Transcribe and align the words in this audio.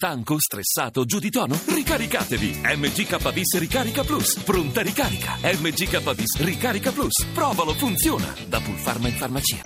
Stanco, 0.00 0.36
stressato, 0.38 1.04
giù 1.04 1.18
di 1.18 1.28
tono? 1.28 1.58
Ricaricatevi! 1.66 2.60
MGK 2.62 3.32
Bis 3.32 3.58
Ricarica 3.58 4.04
Plus. 4.04 4.38
Pronta 4.44 4.80
ricarica. 4.80 5.38
MGK 5.42 6.14
Bis 6.14 6.36
Ricarica 6.36 6.92
Plus. 6.92 7.26
Provalo, 7.34 7.74
funziona. 7.74 8.32
Da 8.46 8.60
Pulpharma 8.60 9.08
in 9.08 9.14
farmacia. 9.16 9.60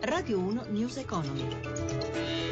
Radio 0.00 0.38
1 0.38 0.64
News 0.70 0.96
Economy. 0.96 2.47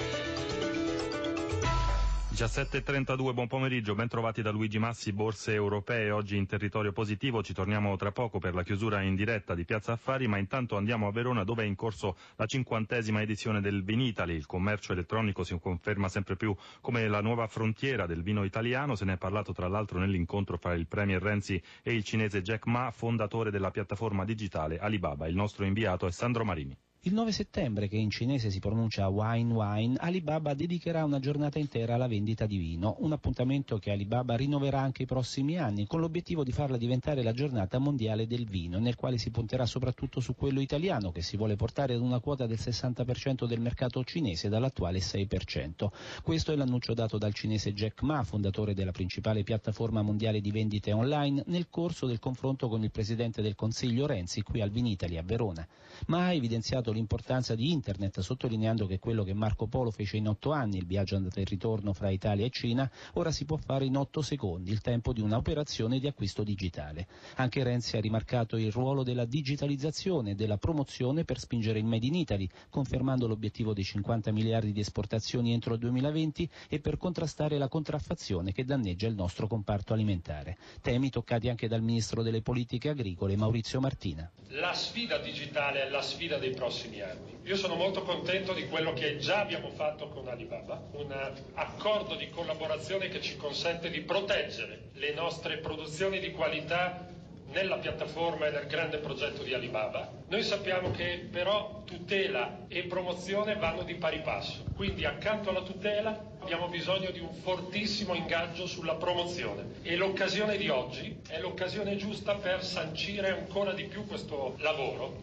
17.32, 2.36 3.32
buon 3.32 3.46
pomeriggio, 3.46 3.94
ben 3.94 4.08
trovati 4.08 4.42
da 4.42 4.50
Luigi 4.50 4.78
Massi, 4.78 5.10
Borse 5.14 5.54
Europee, 5.54 6.10
oggi 6.10 6.36
in 6.36 6.44
territorio 6.44 6.92
positivo, 6.92 7.42
ci 7.42 7.54
torniamo 7.54 7.96
tra 7.96 8.12
poco 8.12 8.38
per 8.38 8.54
la 8.54 8.62
chiusura 8.62 9.00
in 9.00 9.14
diretta 9.14 9.54
di 9.54 9.64
Piazza 9.64 9.92
Affari, 9.92 10.26
ma 10.26 10.36
intanto 10.36 10.76
andiamo 10.76 11.06
a 11.06 11.12
Verona 11.12 11.44
dove 11.44 11.62
è 11.62 11.66
in 11.66 11.74
corso 11.74 12.14
la 12.36 12.44
cinquantesima 12.44 13.22
edizione 13.22 13.62
del 13.62 13.82
Vinitali, 13.82 14.34
il 14.34 14.44
commercio 14.44 14.92
elettronico 14.92 15.44
si 15.44 15.58
conferma 15.58 16.10
sempre 16.10 16.36
più 16.36 16.54
come 16.82 17.08
la 17.08 17.22
nuova 17.22 17.46
frontiera 17.46 18.04
del 18.04 18.22
vino 18.22 18.44
italiano, 18.44 18.96
se 18.96 19.06
ne 19.06 19.14
è 19.14 19.16
parlato 19.16 19.54
tra 19.54 19.68
l'altro 19.68 19.98
nell'incontro 19.98 20.58
fra 20.58 20.74
il 20.74 20.86
Premier 20.86 21.22
Renzi 21.22 21.58
e 21.82 21.94
il 21.94 22.04
cinese 22.04 22.42
Jack 22.42 22.66
Ma, 22.66 22.90
fondatore 22.90 23.50
della 23.50 23.70
piattaforma 23.70 24.26
digitale 24.26 24.78
Alibaba, 24.78 25.26
il 25.26 25.36
nostro 25.36 25.64
inviato 25.64 26.06
è 26.06 26.10
Sandro 26.12 26.44
Marini. 26.44 26.76
Il 27.06 27.14
9 27.14 27.30
settembre, 27.30 27.86
che 27.86 27.96
in 27.96 28.10
cinese 28.10 28.50
si 28.50 28.58
pronuncia 28.58 29.06
Wine 29.06 29.54
Wine, 29.54 29.94
Alibaba 29.96 30.54
dedicherà 30.54 31.04
una 31.04 31.20
giornata 31.20 31.60
intera 31.60 31.94
alla 31.94 32.08
vendita 32.08 32.46
di 32.46 32.56
vino, 32.56 32.96
un 32.98 33.12
appuntamento 33.12 33.78
che 33.78 33.92
Alibaba 33.92 34.34
rinnoverà 34.34 34.80
anche 34.80 35.04
i 35.04 35.06
prossimi 35.06 35.56
anni, 35.56 35.86
con 35.86 36.00
l'obiettivo 36.00 36.42
di 36.42 36.50
farla 36.50 36.76
diventare 36.76 37.22
la 37.22 37.30
giornata 37.30 37.78
mondiale 37.78 38.26
del 38.26 38.44
vino, 38.44 38.80
nel 38.80 38.96
quale 38.96 39.18
si 39.18 39.30
punterà 39.30 39.66
soprattutto 39.66 40.18
su 40.18 40.34
quello 40.34 40.60
italiano, 40.60 41.12
che 41.12 41.22
si 41.22 41.36
vuole 41.36 41.54
portare 41.54 41.94
ad 41.94 42.00
una 42.00 42.18
quota 42.18 42.44
del 42.46 42.58
60% 42.60 43.46
del 43.46 43.60
mercato 43.60 44.02
cinese 44.02 44.48
dall'attuale 44.48 44.98
6%. 44.98 45.86
Questo 46.24 46.50
è 46.50 46.56
l'annuncio 46.56 46.92
dato 46.92 47.18
dal 47.18 47.34
cinese 47.34 47.72
Jack 47.72 48.02
Ma, 48.02 48.24
fondatore 48.24 48.74
della 48.74 48.90
principale 48.90 49.44
piattaforma 49.44 50.02
mondiale 50.02 50.40
di 50.40 50.50
vendite 50.50 50.92
online, 50.92 51.44
nel 51.46 51.68
corso 51.70 52.06
del 52.06 52.18
confronto 52.18 52.66
con 52.66 52.82
il 52.82 52.90
presidente 52.90 53.42
del 53.42 53.54
Consiglio 53.54 54.06
Renzi 54.06 54.42
qui 54.42 54.60
al 54.60 54.70
Vinitali 54.70 55.16
a 55.18 55.22
Verona. 55.22 55.64
Ma 56.08 56.24
ha 56.24 56.32
evidenziato 56.32 56.94
l'importanza 56.96 57.54
di 57.54 57.70
Internet, 57.70 58.20
sottolineando 58.20 58.86
che 58.86 58.98
quello 58.98 59.22
che 59.22 59.34
Marco 59.34 59.66
Polo 59.66 59.90
fece 59.90 60.16
in 60.16 60.28
otto 60.28 60.50
anni, 60.50 60.78
il 60.78 60.86
viaggio 60.86 61.16
andata 61.16 61.40
e 61.40 61.44
ritorno 61.44 61.92
fra 61.92 62.10
Italia 62.10 62.46
e 62.46 62.50
Cina, 62.50 62.90
ora 63.14 63.30
si 63.30 63.44
può 63.44 63.56
fare 63.56 63.84
in 63.84 63.96
otto 63.96 64.22
secondi, 64.22 64.70
il 64.70 64.80
tempo 64.80 65.12
di 65.12 65.20
un'operazione 65.20 65.98
di 65.98 66.06
acquisto 66.06 66.42
digitale. 66.42 67.06
Anche 67.36 67.62
Renzi 67.62 67.96
ha 67.96 68.00
rimarcato 68.00 68.56
il 68.56 68.72
ruolo 68.72 69.02
della 69.02 69.26
digitalizzazione 69.26 70.30
e 70.30 70.34
della 70.34 70.56
promozione 70.56 71.24
per 71.24 71.38
spingere 71.38 71.78
il 71.78 71.84
Made 71.84 72.06
in 72.06 72.14
Italy, 72.14 72.48
confermando 72.70 73.26
l'obiettivo 73.26 73.74
dei 73.74 73.84
50 73.84 74.32
miliardi 74.32 74.72
di 74.72 74.80
esportazioni 74.80 75.52
entro 75.52 75.74
il 75.74 75.80
2020 75.80 76.48
e 76.68 76.80
per 76.80 76.96
contrastare 76.96 77.58
la 77.58 77.68
contraffazione 77.68 78.52
che 78.52 78.64
danneggia 78.64 79.06
il 79.06 79.14
nostro 79.14 79.46
comparto 79.46 79.92
alimentare. 79.92 80.56
Temi 80.80 81.10
toccati 81.10 81.48
anche 81.48 81.68
dal 81.68 81.82
Ministro 81.82 82.22
delle 82.22 82.42
Politiche 82.42 82.88
Agricole 82.88 83.36
Maurizio 83.36 83.80
Martina. 83.80 84.30
La 84.50 84.72
sfida 84.72 85.18
digitale 85.18 85.86
è 85.86 85.90
la 85.90 86.02
sfida 86.02 86.38
dei 86.38 86.54
prossimi 86.54 86.85
prossimi 86.86 87.00
anni. 87.00 87.38
Io 87.42 87.56
sono 87.56 87.74
molto 87.74 88.02
contento 88.02 88.52
di 88.52 88.66
quello 88.66 88.92
che 88.92 89.18
già 89.18 89.40
abbiamo 89.40 89.70
fatto 89.70 90.08
con 90.08 90.28
Alibaba, 90.28 90.82
un 90.92 91.12
accordo 91.54 92.14
di 92.14 92.28
collaborazione 92.30 93.08
che 93.08 93.20
ci 93.20 93.36
consente 93.36 93.90
di 93.90 94.00
proteggere 94.00 94.90
le 94.94 95.12
nostre 95.12 95.58
produzioni 95.58 96.18
di 96.18 96.32
qualità 96.32 97.04
nella 97.48 97.76
piattaforma 97.78 98.46
e 98.46 98.50
nel 98.50 98.66
grande 98.66 98.98
progetto 98.98 99.42
di 99.44 99.54
Alibaba. 99.54 100.10
Noi 100.28 100.42
sappiamo 100.42 100.90
che 100.90 101.28
però 101.30 101.82
tutela 101.84 102.64
e 102.66 102.82
promozione 102.84 103.54
vanno 103.54 103.84
di 103.84 103.94
pari 103.94 104.20
passo, 104.20 104.64
quindi 104.74 105.04
accanto 105.04 105.50
alla 105.50 105.62
tutela 105.62 106.34
abbiamo 106.40 106.68
bisogno 106.68 107.10
di 107.12 107.20
un 107.20 107.32
fortissimo 107.32 108.14
ingaggio 108.14 108.66
sulla 108.66 108.96
promozione 108.96 109.76
e 109.82 109.94
l'occasione 109.94 110.56
di 110.56 110.68
oggi 110.68 111.20
è 111.28 111.38
l'occasione 111.38 111.96
giusta 111.96 112.34
per 112.34 112.64
sancire 112.64 113.30
ancora 113.30 113.72
di 113.72 113.84
più 113.84 114.04
questo 114.06 114.56
lavoro 114.58 115.22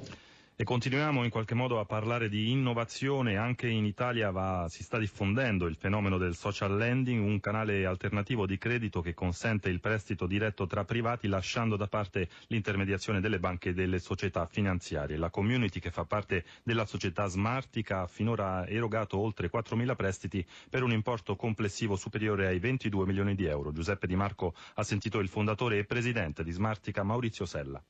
e 0.63 0.65
continuiamo 0.65 1.25
in 1.25 1.29
qualche 1.29 1.55
modo 1.55 1.77
a 1.81 1.83
parlare 1.83 2.29
di 2.29 2.49
innovazione, 2.49 3.35
anche 3.35 3.67
in 3.67 3.83
Italia 3.83 4.31
va, 4.31 4.65
si 4.69 4.81
sta 4.81 4.97
diffondendo 4.97 5.65
il 5.65 5.75
fenomeno 5.75 6.17
del 6.17 6.37
social 6.37 6.77
lending, 6.77 7.21
un 7.21 7.41
canale 7.41 7.85
alternativo 7.85 8.45
di 8.45 8.57
credito 8.57 9.01
che 9.01 9.13
consente 9.13 9.67
il 9.67 9.81
prestito 9.81 10.25
diretto 10.25 10.65
tra 10.65 10.85
privati 10.85 11.27
lasciando 11.27 11.75
da 11.75 11.87
parte 11.87 12.29
l'intermediazione 12.47 13.19
delle 13.19 13.39
banche 13.39 13.69
e 13.69 13.73
delle 13.73 13.99
società 13.99 14.45
finanziarie. 14.45 15.17
La 15.17 15.29
community 15.29 15.81
che 15.81 15.91
fa 15.91 16.05
parte 16.05 16.45
della 16.63 16.85
società 16.85 17.25
Smartica 17.25 18.03
ha 18.03 18.07
finora 18.07 18.65
erogato 18.65 19.17
oltre 19.17 19.51
4.000 19.51 19.95
prestiti 19.97 20.45
per 20.69 20.81
un 20.81 20.93
importo 20.93 21.35
complessivo 21.35 21.97
superiore 21.97 22.47
ai 22.47 22.59
22 22.59 23.05
milioni 23.05 23.35
di 23.35 23.43
euro. 23.43 23.73
Giuseppe 23.73 24.07
Di 24.07 24.15
Marco 24.15 24.53
ha 24.75 24.83
sentito 24.83 25.19
il 25.19 25.27
fondatore 25.27 25.79
e 25.79 25.83
presidente 25.83 26.41
di 26.41 26.51
Smartica 26.51 27.03
Maurizio 27.03 27.45
Sella. 27.45 27.83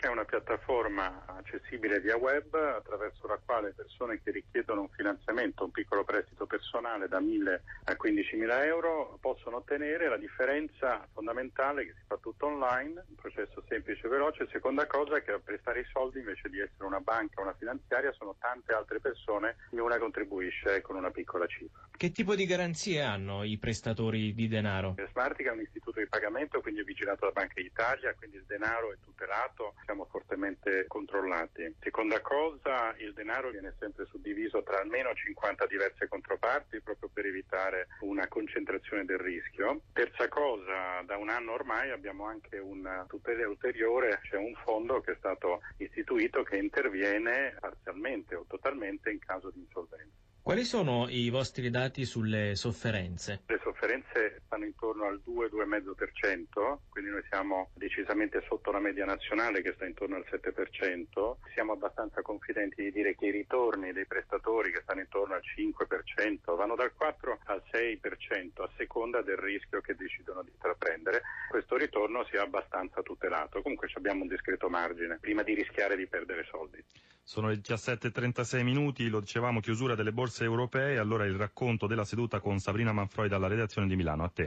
Smartica 0.00 0.08
è 0.08 0.08
una 0.08 0.24
piattaforma 0.24 1.24
accessibile 1.26 2.00
via 2.00 2.16
web 2.16 2.54
attraverso 2.54 3.26
la 3.26 3.38
quale 3.44 3.72
persone 3.74 4.20
che 4.22 4.30
richiedono 4.30 4.82
un 4.82 4.88
finanziamento, 4.88 5.64
un 5.64 5.70
piccolo 5.70 6.04
prestito 6.04 6.46
personale 6.46 7.06
da 7.06 7.20
1.000 7.20 7.60
a 7.84 7.92
15.000 7.92 8.64
euro 8.64 9.18
possono 9.20 9.56
ottenere 9.56 10.08
la 10.08 10.16
differenza 10.16 11.06
fondamentale 11.12 11.84
che 11.84 11.92
si 11.92 12.04
fa 12.06 12.16
tutto 12.16 12.46
online, 12.46 13.04
un 13.08 13.14
processo 13.16 13.62
semplice 13.68 14.06
e 14.06 14.08
veloce. 14.08 14.48
Seconda 14.50 14.86
cosa 14.86 15.16
è 15.16 15.22
che 15.22 15.32
a 15.32 15.38
prestare 15.38 15.80
i 15.80 15.86
soldi 15.92 16.18
invece 16.20 16.48
di 16.48 16.60
essere 16.60 16.84
una 16.84 17.00
banca 17.00 17.40
o 17.40 17.42
una 17.42 17.54
finanziaria 17.58 18.12
sono 18.12 18.36
tante 18.38 18.72
altre 18.72 19.00
persone 19.00 19.56
e 19.70 19.80
una 19.80 19.98
contribuisce 19.98 20.80
con 20.80 20.96
una 20.96 21.10
piccola 21.10 21.46
cifra. 21.46 21.88
Che 21.94 22.12
tipo 22.12 22.34
di 22.34 22.46
garanzie 22.46 23.02
hanno 23.02 23.44
i 23.44 23.58
prestatori 23.58 24.32
di 24.32 24.48
denaro? 24.48 24.94
Smartica 25.10 25.50
è 25.50 25.52
un 25.52 25.60
istituto 25.60 26.00
di 26.00 26.06
pagamento, 26.06 26.60
quindi 26.62 26.80
è 26.80 26.84
vigilato 26.84 27.26
da 27.26 27.32
Banca 27.32 27.60
d'Italia, 27.60 28.14
quindi 28.14 28.36
il 28.36 28.44
denaro 28.46 28.92
è 28.92 28.96
tutelato 29.04 29.74
siamo 29.90 30.06
fortemente 30.08 30.84
controllati. 30.86 31.74
Seconda 31.80 32.20
cosa, 32.20 32.94
il 32.98 33.12
denaro 33.12 33.50
viene 33.50 33.74
sempre 33.80 34.06
suddiviso 34.06 34.62
tra 34.62 34.78
almeno 34.78 35.12
50 35.12 35.66
diverse 35.66 36.06
controparti 36.06 36.80
proprio 36.80 37.10
per 37.12 37.26
evitare 37.26 37.88
una 38.02 38.28
concentrazione 38.28 39.04
del 39.04 39.18
rischio. 39.18 39.80
Terza 39.92 40.28
cosa, 40.28 41.02
da 41.04 41.16
un 41.16 41.28
anno 41.28 41.54
ormai 41.54 41.90
abbiamo 41.90 42.26
anche 42.26 42.58
una 42.58 43.04
tutela 43.08 43.48
ulteriore, 43.48 44.20
c'è 44.22 44.36
un 44.36 44.54
fondo 44.62 45.00
che 45.00 45.10
è 45.10 45.16
stato 45.18 45.60
istituito 45.78 46.44
che 46.44 46.56
interviene 46.56 47.56
parzialmente 47.58 48.36
o 48.36 48.44
totalmente 48.46 49.10
in 49.10 49.18
caso 49.18 49.50
di 49.50 49.58
insolvenza. 49.58 50.28
Quali 50.40 50.64
sono 50.64 51.06
i 51.08 51.28
vostri 51.30 51.68
dati 51.68 52.04
sulle 52.04 52.54
sofferenze? 52.54 53.42
Le 53.46 53.60
sofferenze 53.62 54.42
stanno 54.50 54.64
intorno 54.64 55.06
al 55.06 55.22
2-2,5%, 55.24 56.78
quindi 56.88 57.10
noi 57.10 57.22
siamo 57.30 57.70
decisamente 57.74 58.42
sotto 58.48 58.72
la 58.72 58.80
media 58.80 59.04
nazionale 59.04 59.62
che 59.62 59.74
sta 59.74 59.86
intorno 59.86 60.16
al 60.16 60.26
7%. 60.28 61.36
Siamo 61.54 61.70
abbastanza 61.70 62.20
confidenti 62.22 62.82
di 62.82 62.90
dire 62.90 63.14
che 63.14 63.26
i 63.26 63.30
ritorni 63.30 63.92
dei 63.92 64.06
prestatori 64.06 64.72
che 64.72 64.80
stanno 64.82 65.02
intorno 65.02 65.34
al 65.34 65.42
5% 65.56 66.56
vanno 66.56 66.74
dal 66.74 66.92
4 66.92 67.38
al 67.44 67.62
6% 67.70 68.62
a 68.62 68.70
seconda 68.76 69.22
del 69.22 69.36
rischio 69.36 69.80
che 69.80 69.94
decidono 69.94 70.42
di 70.42 70.50
intraprendere. 70.50 71.22
Questo 71.48 71.76
ritorno 71.76 72.24
sia 72.24 72.42
abbastanza 72.42 73.02
tutelato. 73.02 73.62
Comunque 73.62 73.88
abbiamo 73.94 74.22
un 74.22 74.28
discreto 74.28 74.68
margine 74.68 75.18
prima 75.20 75.44
di 75.44 75.54
rischiare 75.54 75.94
di 75.94 76.08
perdere 76.08 76.44
soldi. 76.50 76.84
Sono 77.30 77.46
le 77.46 77.60
17.36 77.60 78.64
minuti, 78.64 79.08
lo 79.08 79.20
dicevamo, 79.20 79.60
chiusura 79.60 79.94
delle 79.94 80.10
borse 80.10 80.42
europee, 80.42 80.98
allora 80.98 81.24
il 81.26 81.36
racconto 81.36 81.86
della 81.86 82.04
seduta 82.04 82.40
con 82.40 82.58
Sabrina 82.58 82.92
Manfroi 82.92 83.28
dalla 83.28 83.46
redazione 83.46 83.86
di 83.86 83.94
Milano. 83.94 84.24
A 84.24 84.28
te. 84.30 84.39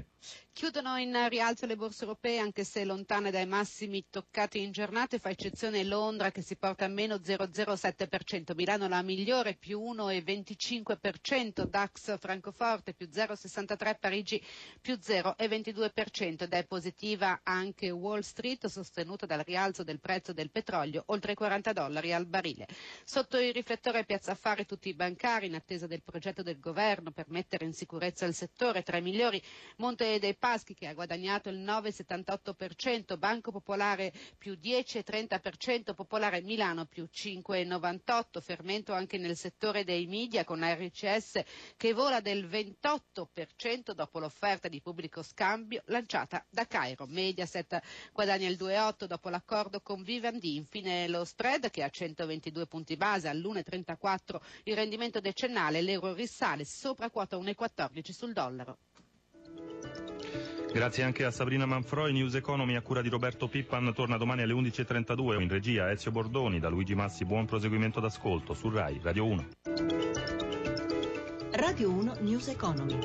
Chiudono 0.54 0.98
in 0.98 1.28
rialzo 1.30 1.66
le 1.66 1.76
borse 1.76 2.04
europee, 2.04 2.38
anche 2.38 2.64
se 2.64 2.86
lontane 2.86 3.32
dai 3.32 3.48
massimi 3.48 4.06
toccati 4.10 4.62
in 4.62 4.72
giornata, 4.72 5.18
fa 5.18 5.30
eccezione 5.32 5.84
Londra 5.84 6.30
che 6.32 6.44
si 6.44 6.56
porta 6.56 6.86
a 6.86 6.90
meno 6.90 7.16
0,07%, 7.16 8.54
Milano 8.56 8.88
la 8.88 9.02
migliore 9.02 9.56
più 9.56 9.82
1,25%, 9.82 11.64
DAX 11.66 12.18
Francoforte 12.20 12.94
più 12.94 13.10
0,63%, 13.12 13.98
Parigi 14.00 14.42
più 14.80 14.94
0,22% 14.94 16.44
ed 16.44 16.54
è 16.54 16.66
positiva 16.66 17.42
anche 17.44 17.90
Wall 17.90 18.20
Street, 18.22 18.68
sostenuta 18.68 19.26
dal 19.26 19.40
rialzo 19.44 19.84
del 19.84 20.00
prezzo 20.00 20.34
del 20.34 20.52
petrolio 20.52 21.04
oltre 21.08 21.32
i 21.32 21.36
40 21.36 21.74
dollari 21.74 22.14
al 22.14 22.28
barile. 22.28 22.68
Sotto 23.04 23.40
il 23.40 23.54
riflettore 23.54 24.06
Piazza 24.06 24.32
Affari 24.32 24.66
tutti 24.68 24.88
i 24.90 24.94
bancari 24.94 25.48
in 25.48 25.56
attesa 25.56 25.88
del 25.88 26.04
progetto 26.04 26.44
del 26.44 26.60
governo 26.60 27.10
per 27.12 27.26
mettere 27.30 27.66
in 27.66 27.74
sicurezza 27.74 28.26
il 28.26 28.36
settore. 28.36 28.84
Tra 28.84 28.98
i 28.98 29.02
migliori 29.02 29.42
Monte 29.84 30.18
dei 30.18 30.34
Paschi 30.34 30.74
che 30.76 30.88
ha 30.88 30.94
guadagnato 30.94 31.50
il 31.50 31.60
9,78%, 31.60 33.18
Banco 33.18 33.52
Popolare 33.52 34.14
più 34.38 34.54
10,30%, 34.54 35.94
Popolare 35.94 36.42
Milano 36.42 36.86
più 36.86 37.06
5,98%, 37.14 38.40
fermento 38.40 38.94
anche 38.94 39.18
nel 39.18 39.36
settore 39.36 39.84
dei 39.84 40.08
media 40.08 40.46
con 40.46 40.64
RCS 40.64 41.42
che 41.76 41.92
vola 41.92 42.22
del 42.22 42.48
28% 42.48 43.92
dopo 43.94 44.20
l'offerta 44.20 44.70
di 44.70 44.80
pubblico 44.80 45.22
scambio 45.22 45.82
lanciata 45.88 46.46
da 46.50 46.66
Cairo. 46.66 47.06
Mediaset 47.06 47.82
guadagna 48.14 48.48
il 48.48 48.56
2,8% 48.56 49.04
dopo 49.04 49.28
l'accordo 49.28 49.82
con 49.82 50.02
Vivendi, 50.02 50.56
infine 50.56 51.10
lo 51.10 51.26
spread 51.26 51.70
che 51.70 51.84
a 51.84 51.90
122 51.90 52.52
due 52.54 52.68
punti 52.68 52.96
base 52.96 53.28
all'1,34 53.28 54.40
il 54.64 54.76
rendimento 54.76 55.20
decennale, 55.20 55.82
l'euro 55.82 56.14
risale 56.14 56.64
sopra 56.64 57.10
quota 57.10 57.36
1,14 57.36 58.12
sul 58.12 58.32
dollaro. 58.32 58.78
Grazie 60.74 61.04
anche 61.04 61.24
a 61.24 61.30
Sabrina 61.30 61.68
Manfroi, 61.68 62.12
News 62.14 62.34
Economy 62.34 62.76
a 62.76 62.82
cura 62.82 63.04
di 63.04 63.10
Roberto 63.10 63.48
Pippan 63.48 63.94
torna 63.94 64.18
domani 64.18 64.42
alle 64.42 64.54
11.32 64.54 65.40
in 65.40 65.48
regia 65.48 65.92
Ezio 65.92 66.10
Bordoni, 66.10 66.60
da 66.60 66.70
Luigi 66.70 66.96
Massi 66.96 67.26
buon 67.26 67.46
proseguimento 67.46 68.00
d'ascolto 68.00 68.56
su 68.56 68.70
RAI 68.70 69.00
Radio 69.04 69.26
1. 69.26 69.48
Radio 71.52 71.92
1 71.92 72.16
News 72.22 72.48
Economy. 72.48 72.98